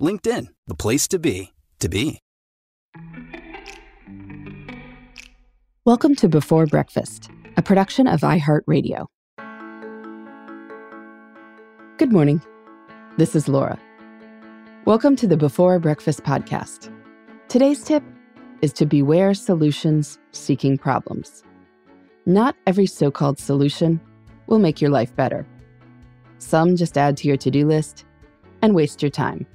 LinkedIn, 0.00 0.46
the 0.66 0.74
place 0.74 1.06
to 1.08 1.18
be, 1.18 1.52
to 1.78 1.88
be. 1.88 2.20
Welcome 5.84 6.14
to 6.16 6.28
Before 6.28 6.66
Breakfast, 6.66 7.30
a 7.58 7.62
production 7.62 8.06
of 8.06 8.20
iHeartRadio. 8.20 9.06
Good 11.98 12.12
morning. 12.12 12.40
This 13.18 13.36
is 13.36 13.46
Laura. 13.46 13.78
Welcome 14.86 15.16
to 15.16 15.26
the 15.26 15.36
Before 15.36 15.78
Breakfast 15.78 16.22
podcast. 16.22 16.90
Today's 17.48 17.84
tip 17.84 18.02
is 18.62 18.72
to 18.74 18.86
beware 18.86 19.34
solutions 19.34 20.18
seeking 20.32 20.78
problems. 20.78 21.44
Not 22.24 22.56
every 22.66 22.86
so 22.86 23.10
called 23.10 23.38
solution 23.38 24.00
will 24.46 24.60
make 24.60 24.80
your 24.80 24.90
life 24.90 25.14
better. 25.14 25.46
Some 26.38 26.76
just 26.76 26.96
add 26.96 27.18
to 27.18 27.28
your 27.28 27.36
to 27.36 27.50
do 27.50 27.66
list 27.66 28.06
and 28.62 28.74
waste 28.74 29.02
your 29.02 29.10
time. 29.10 29.46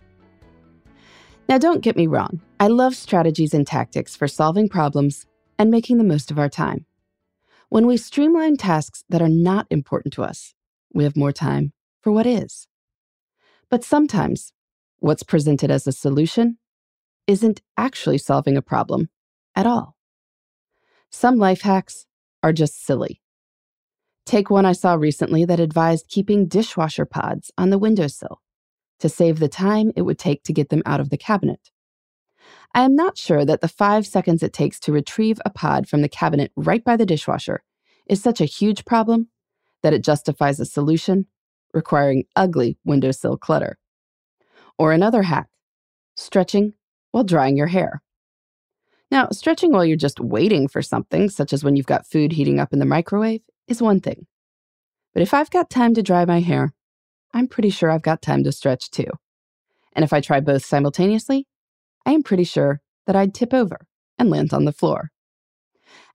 Now, 1.47 1.59
don't 1.59 1.81
get 1.81 1.95
me 1.95 2.07
wrong, 2.07 2.41
I 2.59 2.67
love 2.67 2.95
strategies 2.95 3.53
and 3.53 3.67
tactics 3.67 4.15
for 4.15 4.27
solving 4.27 4.67
problems 4.67 5.27
and 5.59 5.69
making 5.69 5.99
the 5.99 6.03
most 6.03 6.31
of 6.31 6.39
our 6.39 6.49
time. 6.49 6.87
When 7.69 7.85
we 7.85 7.97
streamline 7.97 8.57
tasks 8.57 9.03
that 9.09 9.21
are 9.21 9.29
not 9.29 9.67
important 9.69 10.13
to 10.15 10.23
us, 10.23 10.55
we 10.91 11.03
have 11.03 11.15
more 11.15 11.31
time 11.31 11.71
for 12.01 12.11
what 12.11 12.25
is. 12.25 12.67
But 13.69 13.83
sometimes, 13.83 14.53
what's 14.97 15.21
presented 15.21 15.69
as 15.69 15.85
a 15.85 15.91
solution 15.91 16.57
isn't 17.27 17.61
actually 17.77 18.17
solving 18.17 18.57
a 18.57 18.61
problem 18.61 19.09
at 19.55 19.67
all. 19.67 19.95
Some 21.11 21.37
life 21.37 21.61
hacks 21.61 22.07
are 22.41 22.53
just 22.53 22.83
silly. 22.83 23.21
Take 24.25 24.49
one 24.49 24.65
I 24.65 24.71
saw 24.71 24.95
recently 24.95 25.45
that 25.45 25.59
advised 25.59 26.07
keeping 26.07 26.47
dishwasher 26.47 27.05
pods 27.05 27.51
on 27.55 27.69
the 27.69 27.77
windowsill 27.77 28.41
to 28.99 29.09
save 29.09 29.39
the 29.39 29.49
time 29.49 29.91
it 29.95 30.03
would 30.03 30.19
take 30.19 30.43
to 30.43 30.53
get 30.53 30.69
them 30.69 30.83
out 30.85 30.99
of 30.99 31.09
the 31.09 31.17
cabinet. 31.17 31.71
I 32.73 32.81
am 32.81 32.95
not 32.95 33.17
sure 33.17 33.45
that 33.45 33.61
the 33.61 33.67
five 33.67 34.05
seconds 34.05 34.43
it 34.43 34.53
takes 34.53 34.79
to 34.81 34.91
retrieve 34.91 35.39
a 35.45 35.49
pod 35.49 35.87
from 35.87 36.01
the 36.01 36.09
cabinet 36.09 36.51
right 36.55 36.83
by 36.83 36.97
the 36.97 37.05
dishwasher 37.05 37.63
is 38.07 38.21
such 38.21 38.41
a 38.41 38.45
huge 38.45 38.85
problem 38.85 39.29
that 39.81 39.93
it 39.93 40.03
justifies 40.03 40.59
a 40.59 40.65
solution 40.65 41.27
requiring 41.73 42.25
ugly 42.35 42.77
windowsill 42.83 43.37
clutter. 43.37 43.77
Or 44.77 44.91
another 44.91 45.23
hack 45.23 45.47
stretching 46.15 46.73
while 47.11 47.23
drying 47.23 47.57
your 47.57 47.67
hair. 47.67 48.01
Now, 49.11 49.29
stretching 49.31 49.71
while 49.71 49.85
you're 49.85 49.97
just 49.97 50.19
waiting 50.19 50.67
for 50.67 50.81
something, 50.81 51.29
such 51.29 51.53
as 51.53 51.63
when 51.63 51.75
you've 51.75 51.85
got 51.85 52.07
food 52.07 52.33
heating 52.33 52.59
up 52.59 52.73
in 52.73 52.79
the 52.79 52.85
microwave, 52.85 53.41
is 53.67 53.81
one 53.81 54.01
thing. 54.01 54.25
But 55.13 55.21
if 55.21 55.33
I've 55.33 55.49
got 55.49 55.69
time 55.69 55.93
to 55.93 56.03
dry 56.03 56.25
my 56.25 56.39
hair, 56.39 56.73
I'm 57.35 57.49
pretty 57.49 57.69
sure 57.69 57.91
I've 57.91 58.01
got 58.01 58.21
time 58.21 58.45
to 58.45 58.51
stretch 58.53 58.89
too. 58.89 59.09
And 59.93 60.05
if 60.05 60.13
I 60.13 60.21
try 60.21 60.39
both 60.39 60.65
simultaneously, 60.65 61.47
I 62.05 62.11
am 62.11 62.23
pretty 62.23 62.45
sure 62.45 62.79
that 63.07 63.15
I'd 63.17 63.33
tip 63.33 63.53
over 63.53 63.85
and 64.17 64.29
land 64.29 64.53
on 64.53 64.63
the 64.63 64.71
floor. 64.71 65.11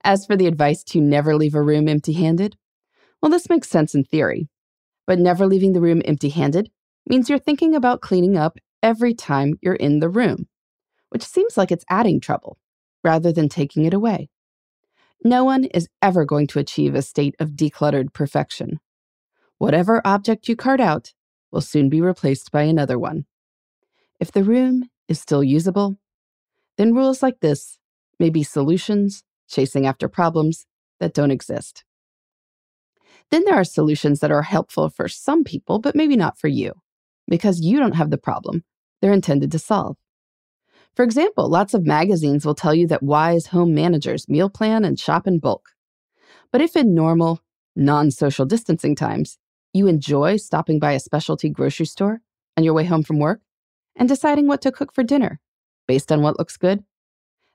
As 0.03 0.25
for 0.25 0.35
the 0.35 0.47
advice 0.47 0.83
to 0.85 1.01
never 1.01 1.37
leave 1.37 1.55
a 1.55 1.63
room 1.63 1.89
empty 1.89 2.15
handed, 2.15 2.57
well, 3.21 3.31
this 3.31 3.51
makes 3.51 3.69
sense 3.69 3.95
in 3.95 4.03
theory. 4.03 4.49
But 5.07 5.19
never 5.19 5.47
leaving 5.47 5.75
the 5.75 5.83
room 5.83 6.01
empty 6.07 6.31
handed 6.31 6.71
means 7.07 7.29
you're 7.29 7.39
thinking 7.39 7.75
about 7.75 8.01
cleaning 8.01 8.39
up 8.39 8.57
every 8.83 9.13
time 9.13 9.59
you're 9.61 9.75
in 9.75 9.99
the 9.99 10.09
room, 10.09 10.49
which 11.11 11.23
seems 11.23 11.59
like 11.59 11.71
it's 11.71 11.85
adding 11.91 12.21
trouble 12.21 12.57
rather 13.05 13.31
than 13.31 13.51
taking 13.51 13.85
it 13.85 13.93
away. 13.93 14.31
No 15.23 15.45
one 15.45 15.65
is 15.65 15.89
ever 16.01 16.25
going 16.25 16.47
to 16.47 16.59
achieve 16.59 16.95
a 16.95 17.03
state 17.03 17.35
of 17.39 17.51
decluttered 17.51 18.15
perfection. 18.15 18.81
Whatever 19.61 20.01
object 20.07 20.49
you 20.49 20.57
cart 20.57 20.81
out 20.81 21.13
will 21.51 21.61
soon 21.61 21.91
be 21.91 22.01
replaced 22.01 22.51
by 22.51 22.63
another 22.63 22.99
one. 22.99 23.27
If 24.19 24.33
the 24.33 24.43
room 24.43 24.89
is 25.07 25.21
still 25.21 25.45
usable, 25.45 25.99
then 26.79 26.95
rules 26.95 27.23
like 27.23 27.41
this 27.41 27.79
may 28.19 28.31
be 28.31 28.43
solutions 28.43 29.23
chasing 29.51 29.85
after 29.85 30.09
problems 30.09 30.65
that 30.99 31.13
don't 31.13 31.31
exist. 31.31 31.85
Then 33.31 33.45
there 33.45 33.55
are 33.55 33.65
solutions 33.65 34.21
that 34.21 34.31
are 34.33 34.41
helpful 34.41 34.89
for 34.89 35.09
some 35.09 35.45
people, 35.45 35.79
but 35.79 35.95
maybe 35.95 36.17
not 36.17 36.39
for 36.39 36.49
you, 36.49 36.73
because 37.29 37.61
you 37.61 37.79
don't 37.79 37.97
have 37.97 38.09
the 38.09 38.17
problem 38.17 38.65
they're 39.03 39.13
intended 39.13 39.53
to 39.53 39.59
solve. 39.59 39.99
For 40.97 41.03
example, 41.03 41.51
lots 41.51 41.75
of 41.75 41.85
magazines 41.85 42.47
will 42.47 42.55
tell 42.55 42.75
you 42.75 42.87
that 42.87 43.03
wise 43.03 43.49
home 43.49 43.75
managers 43.75 44.27
meal 44.27 44.49
plan 44.49 44.87
and 44.87 44.99
shop 44.99 45.27
in 45.27 45.39
bulk. 45.39 45.69
But 46.51 46.63
if 46.63 46.77
in 46.77 46.95
normal, 46.95 47.43
non 47.77 48.11
social 48.11 48.47
distancing 48.47 48.97
times, 48.97 49.37
you 49.73 49.87
enjoy 49.87 50.37
stopping 50.37 50.79
by 50.79 50.93
a 50.93 51.01
specialty 51.01 51.49
grocery 51.49 51.87
store 51.87 52.21
on 52.57 52.65
your 52.65 52.75
way 52.75 52.85
home 52.85 53.03
from 53.03 53.19
work 53.19 53.41
and 53.97 54.09
deciding 54.09 54.47
what 54.47 54.63
to 54.63 54.73
cook 54.73 54.93
for 54.93 55.03
dinner 55.03 55.41
based 55.87 56.11
on 56.11 56.23
what 56.23 56.39
looks 56.39 56.57
good, 56.57 56.85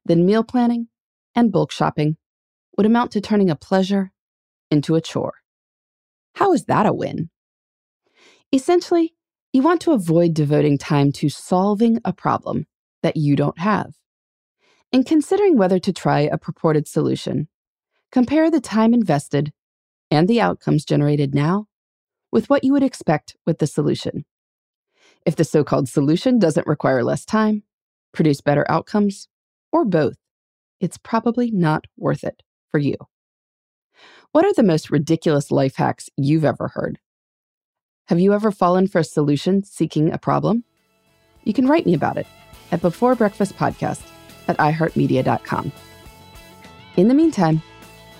then 0.05 0.25
meal 0.25 0.43
planning 0.43 0.87
and 1.35 1.51
bulk 1.51 1.71
shopping 1.71 2.17
would 2.77 2.85
amount 2.85 3.11
to 3.11 3.21
turning 3.21 3.49
a 3.49 3.55
pleasure 3.55 4.11
into 4.71 4.95
a 4.95 5.01
chore. 5.01 5.35
How 6.35 6.53
is 6.53 6.65
that 6.65 6.85
a 6.85 6.93
win? 6.93 7.29
Essentially, 8.51 9.13
you 9.53 9.61
want 9.61 9.81
to 9.81 9.93
avoid 9.93 10.33
devoting 10.33 10.77
time 10.77 11.11
to 11.13 11.29
solving 11.29 11.99
a 12.03 12.13
problem 12.13 12.67
that 13.03 13.15
you 13.15 13.35
don't 13.35 13.59
have. 13.59 13.93
In 14.91 15.03
considering 15.03 15.57
whether 15.57 15.79
to 15.79 15.93
try 15.93 16.21
a 16.21 16.37
purported 16.37 16.87
solution, 16.87 17.47
compare 18.11 18.51
the 18.51 18.61
time 18.61 18.93
invested 18.93 19.51
and 20.11 20.27
the 20.27 20.41
outcomes 20.41 20.85
generated 20.85 21.33
now 21.33 21.67
with 22.31 22.49
what 22.49 22.63
you 22.63 22.73
would 22.73 22.83
expect 22.83 23.35
with 23.45 23.59
the 23.59 23.67
solution. 23.67 24.25
If 25.25 25.35
the 25.35 25.43
so 25.43 25.63
called 25.63 25.89
solution 25.89 26.39
doesn't 26.39 26.67
require 26.67 27.03
less 27.03 27.25
time, 27.25 27.63
produce 28.13 28.41
better 28.41 28.65
outcomes, 28.69 29.27
or 29.71 29.85
both, 29.85 30.17
it's 30.79 30.97
probably 30.97 31.51
not 31.51 31.85
worth 31.97 32.23
it 32.23 32.43
for 32.69 32.79
you. 32.79 32.95
What 34.31 34.45
are 34.45 34.53
the 34.53 34.63
most 34.63 34.91
ridiculous 34.91 35.51
life 35.51 35.75
hacks 35.77 36.09
you've 36.17 36.45
ever 36.45 36.69
heard? 36.69 36.99
Have 38.07 38.19
you 38.19 38.33
ever 38.33 38.51
fallen 38.51 38.87
for 38.87 38.99
a 38.99 39.03
solution 39.03 39.63
seeking 39.63 40.11
a 40.11 40.17
problem? 40.17 40.63
You 41.43 41.53
can 41.53 41.67
write 41.67 41.85
me 41.85 41.93
about 41.93 42.17
it 42.17 42.27
at 42.71 42.81
Before 42.81 43.15
Breakfast 43.15 43.55
Podcast 43.55 44.01
at 44.47 44.57
iHeartMedia.com. 44.57 45.71
In 46.97 47.07
the 47.07 47.13
meantime, 47.13 47.61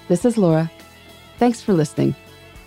this 0.08 0.26
is 0.26 0.38
Laura. 0.38 0.72
Thanks 1.38 1.62
for 1.62 1.74
listening, 1.74 2.16